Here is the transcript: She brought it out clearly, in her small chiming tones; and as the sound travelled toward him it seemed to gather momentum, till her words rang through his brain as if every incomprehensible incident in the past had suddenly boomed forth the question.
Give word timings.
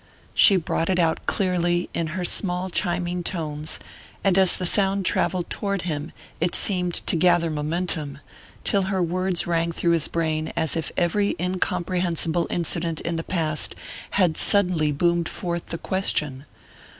She 0.33 0.55
brought 0.55 0.89
it 0.89 0.97
out 0.97 1.27
clearly, 1.27 1.87
in 1.93 2.07
her 2.17 2.25
small 2.25 2.71
chiming 2.71 3.21
tones; 3.21 3.77
and 4.23 4.35
as 4.35 4.57
the 4.57 4.65
sound 4.65 5.05
travelled 5.05 5.47
toward 5.51 5.83
him 5.83 6.11
it 6.39 6.55
seemed 6.55 6.95
to 7.05 7.15
gather 7.15 7.51
momentum, 7.51 8.17
till 8.63 8.81
her 8.89 9.03
words 9.03 9.45
rang 9.45 9.71
through 9.71 9.91
his 9.91 10.07
brain 10.07 10.51
as 10.55 10.75
if 10.75 10.91
every 10.97 11.35
incomprehensible 11.39 12.47
incident 12.49 12.99
in 13.01 13.15
the 13.15 13.23
past 13.23 13.75
had 14.17 14.37
suddenly 14.37 14.91
boomed 14.91 15.29
forth 15.29 15.67
the 15.67 15.77
question. 15.77 16.45